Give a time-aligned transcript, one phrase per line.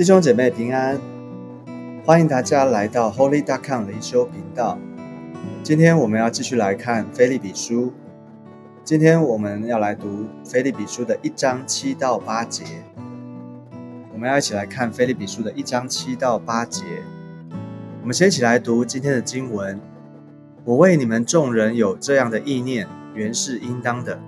[0.00, 0.98] 弟兄姐妹平安，
[2.06, 4.78] 欢迎大家来到 Holy Duck c o m 灵修频道。
[5.62, 7.88] 今天我们要继续来看《菲利比书》，
[8.82, 10.08] 今天我们要来读
[10.42, 12.64] 《菲利比书》的一章七到八节。
[14.10, 16.82] 我们要一起来看《菲利比书》的一章七到八节。
[18.00, 19.78] 我们先一起来读今天的经文：
[20.64, 24.18] 我为你们众人有这样的意念，原是应当的，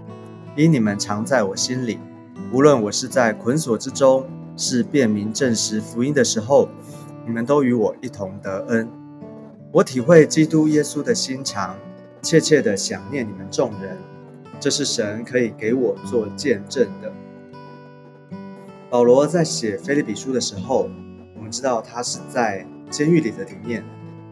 [0.54, 1.98] 因你们常在我心里。
[2.52, 6.68] 无论我是在捆锁之中，是辨明证实福音的时候，
[7.26, 8.88] 你们都与我一同得恩。
[9.72, 11.76] 我体会基督耶稣的心肠，
[12.20, 13.96] 切切的想念你们众人。
[14.60, 17.12] 这是神可以给我做见证的。
[18.90, 20.88] 保罗在写菲利比书的时候，
[21.36, 23.82] 我们知道他是在监狱里的里面，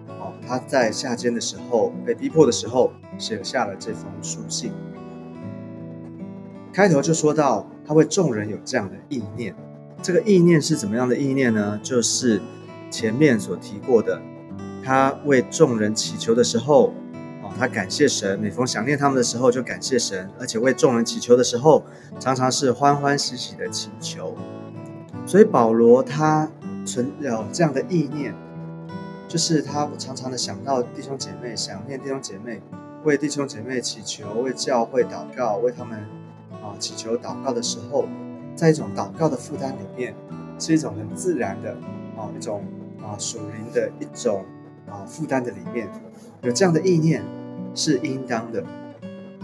[0.06, 4.72] 哦，他在下监的时候被逼迫的时候，写下了这封书信。
[6.72, 7.66] 开头就说到。
[7.82, 9.52] 他为众人有这样的意念，
[10.02, 11.78] 这个意念是怎么样的意念呢？
[11.82, 12.40] 就是
[12.90, 14.20] 前面所提过的，
[14.82, 16.94] 他为众人祈求的时候，
[17.42, 21.84] 哦，他感谢神，每逢想念他们的时候就感谢神，而且为众人祈求的时候，
[22.18, 24.36] 常常是欢欢喜喜的祈求。
[25.26, 26.50] 所以保罗他
[26.84, 28.34] 存有这样的意念，
[29.28, 32.60] 就是他常常的想到弟兄姐妹，想念弟兄姐妹，
[33.04, 35.98] 为弟兄姐妹祈求，为教会祷告，为他们。
[36.62, 38.06] 啊，祈求祷告的时候，
[38.60, 40.14] 在一种祷告的负担里面，
[40.58, 41.70] 是一种很自然的
[42.14, 42.62] 啊，一种
[43.00, 44.44] 啊属灵的一种
[44.86, 45.88] 啊负担的里面，
[46.42, 47.24] 有这样的意念
[47.74, 48.62] 是应当的。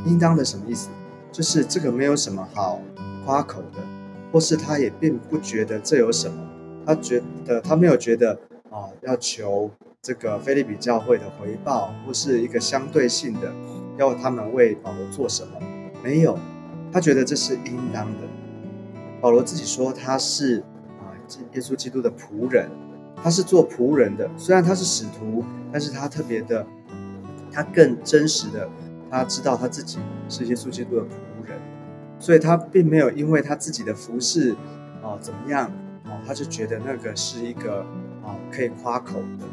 [0.05, 0.91] 应当的什么意思？
[1.33, 2.83] 就是这个没有什么好
[3.25, 3.81] 夸口的，
[4.31, 6.47] 或是他也并不觉得这有什么，
[6.85, 9.71] 他觉得他没有觉得啊要求
[10.03, 13.51] 这个菲利比教会的回报，或是一个相对性的
[13.97, 15.59] 要他们为保罗做什么，
[16.05, 16.39] 没有。
[16.93, 18.36] 他觉得这是应当的。
[19.27, 20.61] 保罗自己说他是
[21.01, 21.11] 啊，
[21.53, 22.71] 耶稣基督的仆人，
[23.21, 24.31] 他是做仆人的。
[24.37, 26.65] 虽然他是使徒，但是他特别的，
[27.51, 28.69] 他更真实的，
[29.11, 29.99] 他知道他自己
[30.29, 31.09] 是耶稣基督的仆
[31.45, 31.59] 人，
[32.21, 34.55] 所以他并没有因为他自己的服饰
[35.03, 35.73] 啊怎么样
[36.05, 37.81] 啊，他就觉得那个是一个
[38.23, 39.47] 啊可以夸口的，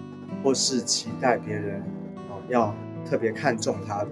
[0.43, 1.81] 或是期待别人
[2.29, 2.71] 啊要
[3.09, 4.11] 特别看重他的，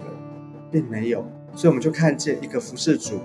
[0.72, 1.24] 并没有。
[1.54, 3.20] 所以我们就看见一个服侍主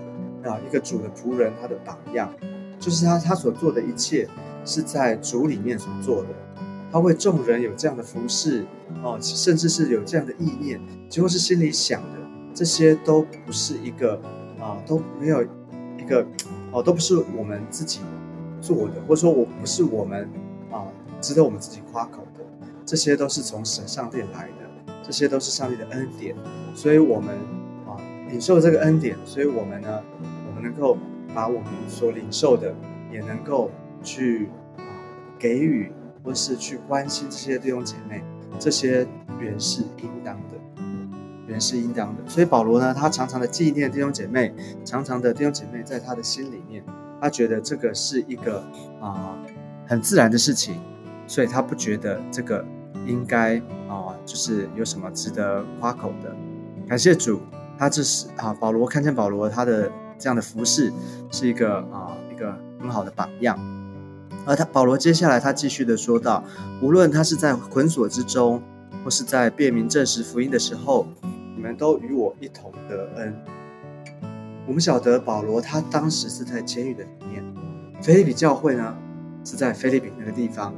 [0.48, 2.32] 啊，一个主的仆人，他的榜样，
[2.80, 4.26] 就是他他所做的一切
[4.64, 6.28] 是在主里面所做的。
[6.90, 8.64] 他为众人有这样的服侍
[9.02, 12.18] 哦，甚至是有这样的意念，几乎是心里想的，
[12.54, 14.18] 这些都不是一个
[14.58, 16.26] 啊，都没有一个
[16.72, 18.00] 哦，都不是我们自己
[18.62, 20.26] 做的，或者说我不是我们
[20.72, 20.86] 啊
[21.20, 22.44] 值得我们自己夸口的，
[22.86, 26.34] 这些都是从神上帝来的，这些都是上帝的恩典，
[26.74, 27.34] 所以我们
[27.86, 28.00] 啊。
[28.30, 30.02] 领受这个恩典，所以我们呢，
[30.58, 30.96] 能够
[31.34, 32.74] 把我们所领受的，
[33.12, 33.70] 也能够
[34.02, 34.82] 去啊
[35.38, 35.92] 给予，
[36.22, 38.22] 或是去关心这些弟兄姐妹，
[38.58, 39.06] 这些
[39.38, 40.82] 原是应当的，
[41.46, 42.22] 原是应当的。
[42.26, 44.54] 所以保罗呢，他常常的纪念弟兄姐妹，
[44.84, 46.82] 常常的弟兄姐妹在他的心里面，
[47.20, 48.62] 他觉得这个是一个
[49.00, 49.36] 啊
[49.86, 50.80] 很自然的事情，
[51.26, 52.64] 所以他不觉得这个
[53.06, 53.58] 应该
[53.88, 56.34] 啊就是有什么值得夸口的。
[56.88, 57.40] 感谢主。
[57.80, 59.88] 他这是啊，保罗看见保罗他的
[60.18, 60.92] 这样的服饰
[61.30, 63.58] 是一个啊一个很好的榜样，
[64.44, 66.42] 而他保罗接下来他继续的说道：
[66.82, 68.60] 无论他是在捆锁之中，
[69.04, 71.06] 或是在辨明证实福音的时候，
[71.54, 73.34] 你们都与我一同得恩。
[74.66, 77.44] 我们晓得保罗他当时是在监狱的里面，
[78.02, 78.96] 菲利比教会呢
[79.44, 80.74] 是在菲利比那个地方，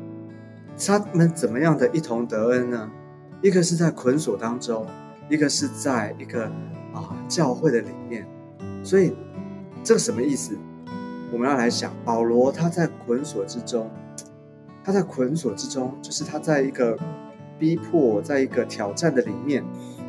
[0.78, 2.90] 他们怎么样的一同得恩呢？
[3.42, 4.86] 一个是在捆锁当中，
[5.28, 6.50] 一个是在一个。
[6.92, 8.26] 啊，教会的里面，
[8.82, 9.12] 所以
[9.82, 10.56] 这个什么意思？
[11.32, 13.90] 我们要来想，保罗他在捆锁之中，
[14.84, 16.98] 他在捆锁之中，就是他在一个
[17.58, 19.64] 逼迫，在一个挑战的里面，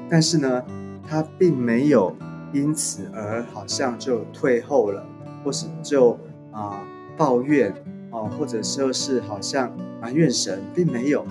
[0.10, 0.64] 但是呢，
[1.08, 2.16] 他并没有
[2.54, 5.06] 因此而好像就退后了，
[5.44, 6.18] 或是就
[6.52, 6.84] 啊
[7.16, 7.72] 抱怨
[8.12, 9.72] 啊，或者说是好像
[10.02, 11.26] 埋怨神，并没有，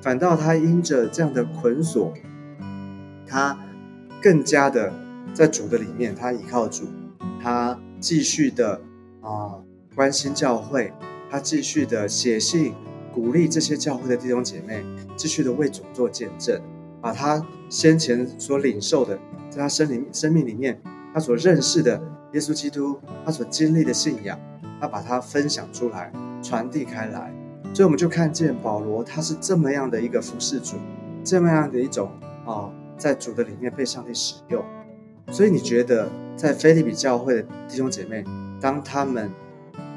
[0.00, 2.12] 反倒他因着这样的捆锁，
[3.26, 3.56] 他。
[4.22, 4.90] 更加的
[5.34, 6.86] 在主的里面，他依靠主，
[7.44, 8.80] 他继续的
[9.20, 9.52] 啊
[9.94, 10.90] 关心教会，
[11.30, 12.72] 他继续的写信
[13.12, 14.82] 鼓励这些教会的弟兄姐妹，
[15.14, 16.58] 继续的为主做见证，
[17.02, 19.18] 把他先前所领受的，
[19.50, 20.80] 在他生灵生命里面，
[21.12, 22.02] 他所认识的
[22.32, 24.40] 耶稣基督，他所经历的信仰，
[24.80, 26.10] 他把它分享出来，
[26.42, 27.30] 传递开来。
[27.74, 30.76] 所以我们就看见保罗，他是这么样的一个服侍主，
[31.22, 32.10] 这么样的一种
[32.46, 32.72] 啊。
[32.96, 34.64] 在主的里面被上帝使用，
[35.34, 38.22] 所以你觉得在菲利比教会的弟兄姐妹，
[38.60, 39.28] 当他们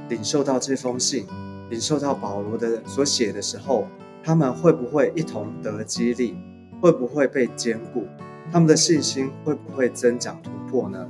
[0.10, 1.28] 领受到这封信，
[1.70, 3.86] 领受到保罗的所写的时候，
[4.24, 6.36] 他们会不会一同得激励？
[6.82, 8.08] 会不会被兼顾？
[8.52, 11.08] 他们的信心会不会增长突破呢？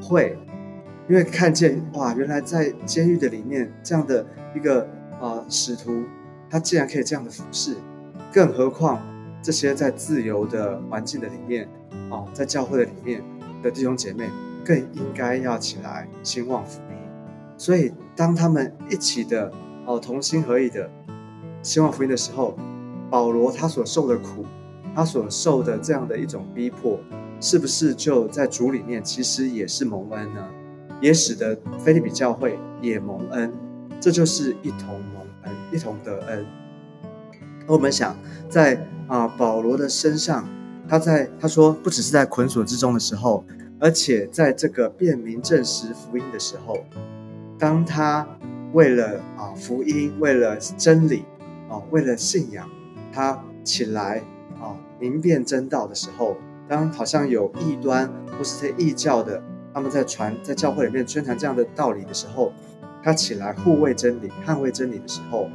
[0.00, 0.38] 会，
[1.08, 4.24] 因为看见哇，原来在监狱的里面这样的
[4.54, 4.88] 一个
[5.20, 6.04] 啊使徒，
[6.48, 7.74] 他竟然可以这样的服侍，
[8.32, 9.02] 更何况
[9.48, 11.66] 这些在自由的环境的里面
[12.10, 13.24] 啊，在教会的里面
[13.62, 14.28] 的弟兄姐妹，
[14.62, 16.98] 更应该要起来兴旺福音。
[17.56, 19.50] 所以，当他们一起的
[19.86, 20.90] 哦同心合意的
[21.62, 22.58] 兴旺福音的时候，
[23.08, 24.44] 保罗他所受的苦。
[24.94, 27.00] 他所受的这样的一种逼迫，
[27.40, 30.46] 是不是就在主里面其实也是蒙恩呢？
[31.00, 33.50] 也使得菲利比教会也蒙恩，
[33.98, 36.44] 这就是一同蒙恩，一同得恩。
[37.68, 38.16] 我们想
[38.48, 40.48] 在啊保罗的身上，
[40.88, 43.44] 他在他说不只是在捆锁之中的时候，
[43.78, 46.78] 而且在这个辨明证实福音的时候，
[47.58, 48.26] 当他
[48.72, 51.24] 为了啊福音，为了真理，
[51.68, 52.68] 啊为了信仰，
[53.12, 54.24] 他起来。
[54.60, 56.36] 啊，明辨真道的时候，
[56.68, 59.40] 当好像有异端或是些异教的，
[59.72, 62.52] 他们在传在教会里面宣传这样的道理的时候，
[63.00, 65.48] 他起来护卫真理、捍卫真理的时候，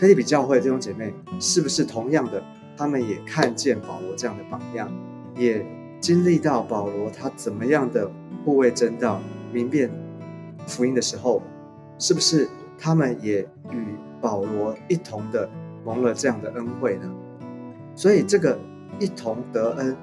[0.00, 2.42] 菲利比教会弟兄姐妹是不是同样的？
[2.74, 4.90] 他们也看见保罗这样的榜样，
[5.36, 5.62] 也
[6.00, 8.10] 经历到保罗他怎么样的
[8.42, 9.20] 护卫真道、
[9.52, 9.90] 明辨
[10.66, 11.42] 福音的时候，
[11.98, 12.48] 是不是
[12.78, 15.46] 他们也与保罗一同的
[15.84, 17.14] 蒙了这样的恩惠呢？
[17.94, 18.58] 所以这个
[18.98, 19.94] 一同得恩，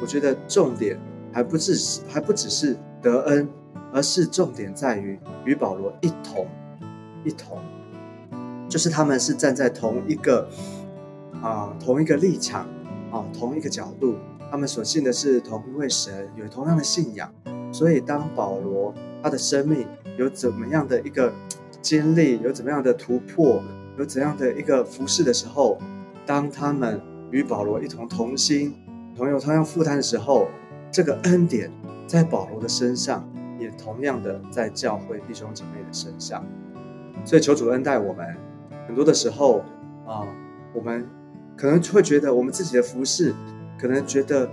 [0.00, 0.96] 我觉得重点
[1.32, 3.48] 还不只是还不只是得恩，
[3.92, 6.46] 而是重点在于与保罗一同
[7.24, 7.58] 一同，
[8.70, 10.48] 就是他们是站在同一个
[11.42, 12.66] 啊同一个立场
[13.12, 14.14] 啊同一个角度，
[14.50, 17.30] 他们所信的是同一位神，有同样的信仰。
[17.70, 19.86] 所以当保罗他的生命
[20.16, 21.30] 有怎么样的一个
[21.82, 23.62] 经历，有怎么样的突破，
[23.98, 25.76] 有怎样的一个服饰的时候，
[26.24, 26.98] 当他们。
[27.32, 28.74] 与保罗一同同心，
[29.16, 30.48] 同有同样负担的时候，
[30.90, 31.70] 这个恩典
[32.04, 33.24] 在保罗的身上，
[33.56, 36.44] 也同样的在教会弟兄姐妹的身上。
[37.24, 38.49] 所以求主恩待我们。
[38.90, 39.64] 很多的时候
[40.04, 40.26] 啊，
[40.74, 41.06] 我们
[41.56, 43.32] 可能会觉得我们自己的服饰，
[43.78, 44.50] 可能觉得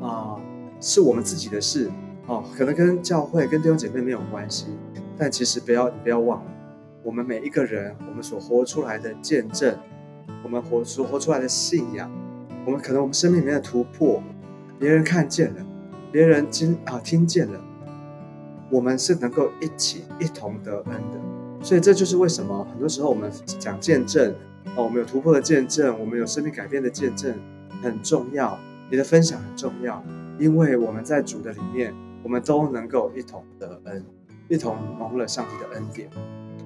[0.00, 0.40] 啊
[0.80, 1.90] 是我们自己的事
[2.26, 4.68] 哦，可能跟教会跟弟兄姐妹没有关系。
[5.18, 6.50] 但其实不要不要忘了，
[7.02, 9.76] 我们每一个人，我们所活出来的见证。
[10.42, 12.10] 我们活所活出来的信仰，
[12.64, 14.22] 我们可能我们生命里面的突破，
[14.78, 15.66] 别人看见了，
[16.10, 17.60] 别人经啊听见了，
[18.70, 21.35] 我们是能够一起一同得恩的。
[21.66, 23.28] 所以这就是为什么很多时候我们
[23.58, 24.32] 讲见证
[24.76, 27.34] 哦，我们有突破的见证，我们有生命改变的见证
[27.82, 28.56] 很重要，
[28.88, 30.00] 你的分享很重要，
[30.38, 31.92] 因为我们在主的里面，
[32.22, 34.04] 我们都能够一同得恩，
[34.48, 36.08] 一同蒙了上帝的恩典。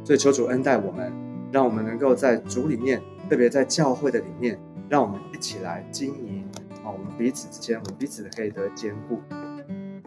[0.05, 1.11] 所以求主恩待我们，
[1.51, 3.01] 让我们能够在主里面。
[3.31, 4.61] 特别在教会的里面，
[4.91, 6.45] 让我们一起来经营
[6.85, 9.19] 啊，我们彼此之间，我们彼此可以得兼顾。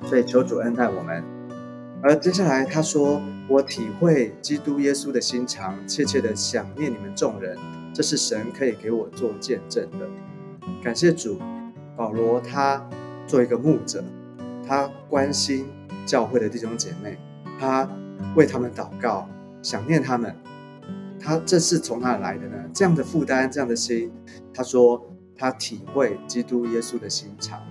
[0.05, 1.23] 所以求主恩待我们。
[2.05, 7.57] 而接下来他说：“我体会基督耶稣的心肠，切切的想念你们众人，
[7.93, 10.05] 这是神可以给我做见证的。
[10.83, 11.39] 感谢主，
[11.95, 12.85] 保罗他
[13.25, 14.03] 做一个牧者，
[14.67, 15.65] 他关心
[16.05, 17.17] 教会的弟兄姐妹，
[17.57, 17.89] 他
[18.35, 19.29] 为他们祷告，
[19.61, 20.35] 想念他们。”
[21.21, 22.57] 他这是从哪来的呢？
[22.73, 24.11] 这样的负担，这样的心，
[24.53, 25.01] 他说
[25.37, 27.61] 他体会基督耶稣的心肠，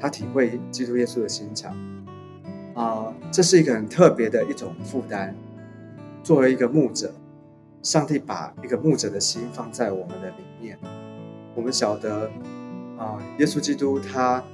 [0.00, 1.72] 他体会基督耶稣的心肠，
[2.78, 5.34] 啊，这是一个很特别的一种负担。
[6.22, 7.12] 作为一个牧者，
[7.82, 10.78] 上帝把一个牧者的心放在我们的里面。
[11.56, 12.30] 我们晓得，
[12.96, 14.44] 啊，耶稣基督他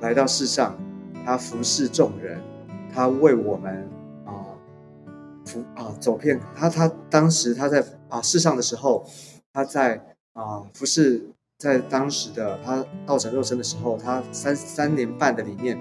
[0.00, 0.78] 来到世上，
[1.24, 2.40] 他服侍众人，
[2.94, 3.88] 他为我们
[4.24, 4.46] 啊。
[5.44, 9.04] 服啊，走遍他，他当时他在啊世上的时候，
[9.52, 10.00] 他在
[10.34, 11.26] 啊服侍，
[11.58, 15.76] 在当时的他道成肉身的时候，他三三年半的里面，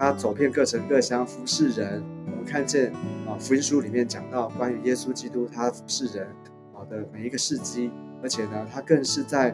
[0.00, 2.02] 他走遍各城各乡服侍人。
[2.24, 2.90] 我们看见
[3.28, 6.26] 啊福音书里面讲到关于耶稣基督他服侍人
[6.72, 7.90] 啊的每一个事迹，
[8.22, 9.50] 而且呢，他更是在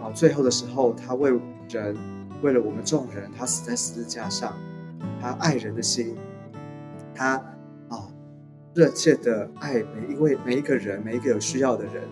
[0.00, 1.32] 啊最后的时候，他为
[1.68, 1.96] 人，
[2.40, 4.56] 为了我们众人，他死在十字架上，
[5.20, 6.16] 他爱人的心，
[7.12, 7.34] 他
[7.88, 8.08] 啊。
[8.72, 12.04] 热切的爱每一位每一个人，每一个有需要的人。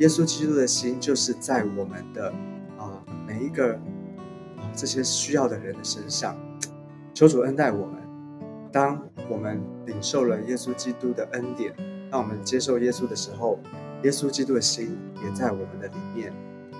[0.00, 2.28] 耶稣基督的心就是在我们的
[2.76, 3.72] 啊每一个
[4.58, 6.36] 啊这些需要的人的身上。
[7.22, 8.02] 求主恩待我们。
[8.72, 9.00] 当
[9.30, 11.72] 我们领受了耶稣基督的恩典，
[12.10, 13.60] 当我们接受耶稣的时候，
[14.02, 16.32] 耶稣基督的心也在我们的里面，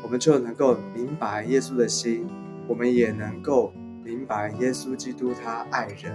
[0.02, 2.26] 我们就能够明白耶稣的心，
[2.66, 3.72] 我们也能够
[4.02, 6.12] 明白耶稣基督他爱人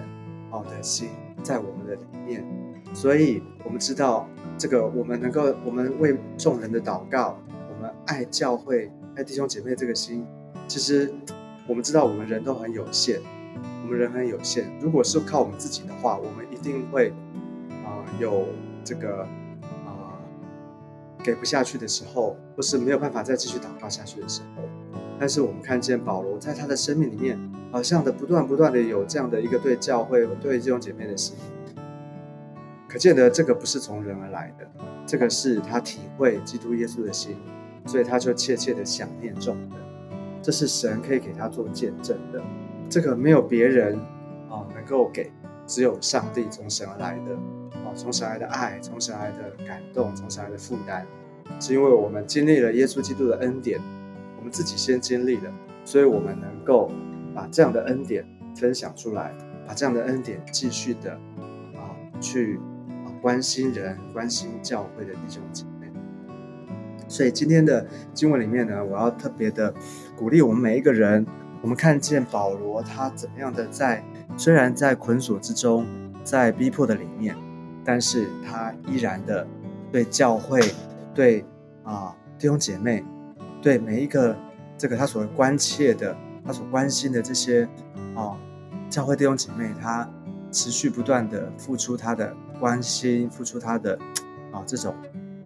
[0.52, 1.08] 好的心
[1.42, 2.46] 在我们的里面。
[2.94, 7.40] 所以我们知道这个，我们能够，我们为众人的祷告，
[7.74, 10.28] 我们爱教会、爱弟兄姐妹这个心，
[10.68, 11.14] 其实
[11.66, 13.22] 我们知道我们人都很有限，
[13.88, 14.70] 我们人很有限。
[14.82, 17.14] 如果是靠我们自己的话，我们一定会
[17.86, 18.46] 啊有
[18.84, 19.22] 这个
[19.86, 20.20] 啊
[21.24, 24.64] 给不下去的时候，或是没有办法再继续祷告下去的时候。
[25.18, 27.40] 但是我们看见保罗在他的生命里面，
[27.72, 31.38] 好像的不断不断的有这样的一个对教会、对弟兄姐妹的心，
[32.90, 34.70] 可见得这个不是从人而来的，
[35.06, 37.38] 这个是他体会基督耶稣的心，
[37.86, 39.70] 所以他就切切的想念众人，
[40.42, 42.44] 这是神可以给他做见证的，
[42.90, 43.98] 这个没有别人
[44.50, 45.30] 啊能够给，
[45.66, 47.36] 只有上帝从神而来的，
[47.84, 51.06] 啊从神来的爱，从神来的感动，从神来的负担，
[51.60, 53.80] 是因为我们经历了耶稣基督的恩典。
[54.38, 55.52] 我们自己先经历了，
[55.84, 56.90] 所以我们能够
[57.36, 58.26] 把这样的恩典
[58.56, 59.36] 分享出来，
[59.68, 61.12] 把这样的恩典继续的
[61.76, 61.92] 啊
[62.22, 62.58] 去
[63.04, 65.92] 啊关心人、关心教会的弟兄姐妹。
[67.10, 69.74] 所以今天的经文里面呢，我要特别的
[70.16, 71.26] 鼓励我们每一个人。
[71.62, 74.04] 我们看见保罗他怎么样的在
[74.38, 75.86] 虽然在捆锁之中，
[76.24, 77.36] 在逼迫的里面，
[77.84, 79.46] 但是他依然的
[79.92, 80.60] 对教会、
[81.14, 81.46] 对
[81.84, 83.04] 啊弟兄姐妹。
[83.60, 84.38] 对每一个
[84.78, 87.68] 这个他所关切的、他所关心的这些
[88.16, 88.38] 啊
[88.88, 90.08] 教会弟兄姐妹，他
[90.52, 93.98] 持续不断的付出他的关心，付出他的
[94.52, 94.96] 啊这种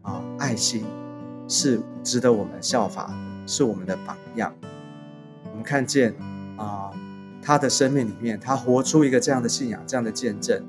[0.01, 0.85] 啊爱心，
[1.47, 3.09] 是值得我们效法，
[3.47, 4.53] 是我们的榜样。
[5.61, 6.13] 看见
[6.57, 6.91] 啊
[7.41, 10.63] 他的生命里面，他活出一个这样的信仰、这样的见证，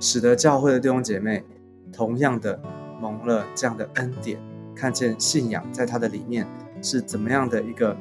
[0.00, 1.44] 使得教会的弟兄姐妹
[1.92, 2.60] 同样的
[3.00, 4.38] 蒙了这样的恩典，
[4.74, 6.46] 看见信仰在他的里面。
[6.82, 7.94] 是怎么样的一个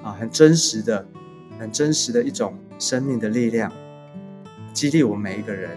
[0.00, 1.04] 啊，很真实的、
[1.58, 3.72] 很真实的一种生命的力量，
[4.72, 5.76] 激励我们每一个人。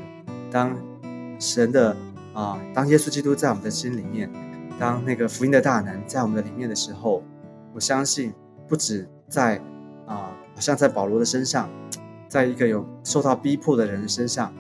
[0.52, 0.78] 当
[1.40, 1.98] 神的
[2.36, 4.32] 啊，当耶稣基督在我们的心里面，
[4.78, 7.24] 当那个福音的大能在我们的里面的时候，
[7.74, 8.32] 我相信
[8.68, 9.60] 不止在，
[10.58, 11.70] 好像在保罗的身上，
[12.28, 14.52] 在一个有受到逼迫的人身上，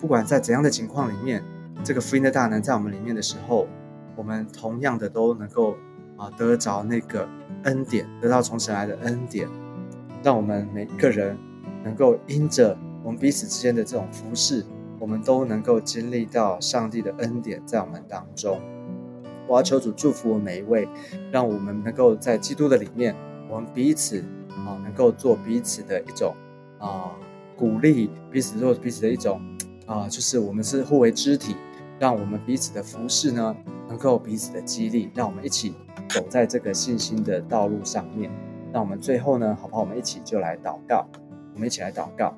[0.00, 1.40] 不管在怎样的情况里面，
[1.84, 3.68] 这个福音的大能在我们里面的时候，
[4.16, 5.76] 我们同样的都能够。
[6.18, 7.28] 啊，得着那个
[7.64, 9.46] 恩典，得到从神来的恩典，
[10.22, 11.36] 让我们每一个人
[11.84, 12.74] 能够因着
[13.04, 14.64] 我们彼此之间的这种服侍，
[14.98, 18.58] 我们都能够经历到上帝的恩典在我们当中。
[19.46, 20.88] 我要求主祝福我每一位，
[21.30, 23.14] 让我们能够在基督的里面，
[23.48, 26.34] 我们彼此啊，能够做彼此的一种
[26.78, 27.10] 啊
[27.56, 29.40] 鼓励，彼此做彼此的一种
[29.86, 31.56] 啊，就是我们是互为肢体，
[31.98, 33.56] 让我们彼此的服侍呢，
[33.88, 35.74] 能够彼此的激励，让我们一起。
[36.08, 38.30] 走在这个信心的道路上面，
[38.72, 39.82] 那我们最后呢，好不好？
[39.82, 41.04] 我们一起就来祷告，
[41.52, 42.32] 我们一起来祷告。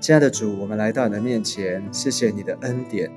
[0.00, 3.10] 亲爱的主，我们来到你的面前，谢谢你的恩典，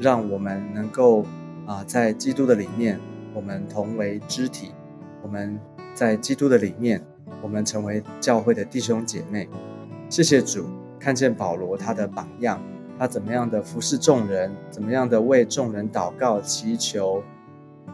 [0.00, 1.24] 让我们能够
[1.66, 3.00] 啊，在基督的里面，
[3.32, 4.68] 我们同为肢体；
[5.22, 5.58] 我们
[5.94, 7.02] 在基督的里面，
[7.42, 9.48] 我们成为教会的弟兄姐妹。
[10.08, 10.66] 谢谢主，
[10.98, 12.60] 看见保罗他的榜样，
[12.98, 17.22] 他怎么样的服侍众人，怎么样的为众人祷告祈求。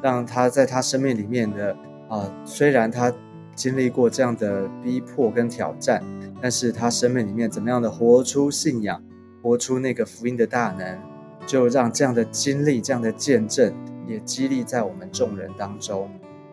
[0.02, 1.76] 让他在他生命里面的
[2.08, 3.12] 啊，虽然他
[3.54, 6.02] 经历过这样的逼迫跟挑战，
[6.40, 9.00] 但是他生命里面怎么样的活出信仰，
[9.42, 10.98] 活出那个福音的大能，
[11.46, 13.72] 就让这样的经历、这样的见证
[14.08, 16.10] 也激励在我们众人当中。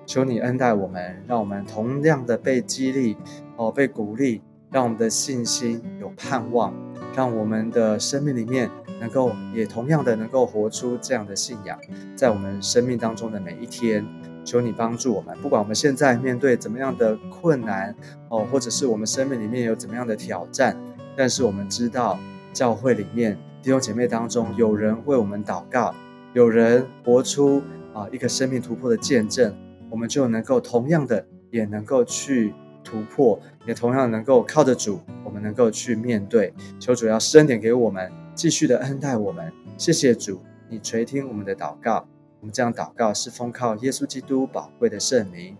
[0.10, 3.16] 求你恩待我们，让我们同样的被激励
[3.58, 6.74] 哦，被鼓励，让我们的信心有盼望，
[7.16, 8.68] 让我们的生命里面。
[9.00, 11.80] 能够也同样的能够活出这样的信仰，
[12.18, 14.06] 在我们生命当中的每一天，
[14.44, 15.34] 求你帮助我们。
[15.42, 17.96] 不管我们现在面对怎么样的困难
[18.28, 20.75] 哦，或者是我们生命里面有怎么样的挑战，
[21.16, 22.20] 但是我们知道
[22.51, 25.96] 教会里面弟兄姐妹当中有人为我们祷告，
[26.34, 27.62] 有人活出
[27.94, 29.56] 啊一个生命突破的见证，
[29.89, 32.53] 我们就能够同样的也能够去
[32.84, 36.53] 突破，也同样能够靠着主，我们能够去面对。
[36.79, 38.12] 求主要施恩点给我们。
[38.36, 42.08] 继续的恩待我们，谢谢主，你垂听我们的祷告。
[42.39, 45.58] 我们这样祷告是奉靠耶稣基督宝贵的圣名，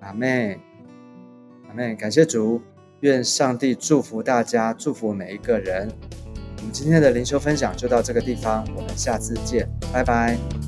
[0.00, 0.60] 阿妹，
[1.68, 2.60] 阿妹，感谢主，
[3.00, 5.90] 愿上帝祝福大家，祝福每一个人。
[6.58, 10.65] 我们今天的灵修分享就到这个地方，我们下次见，拜拜。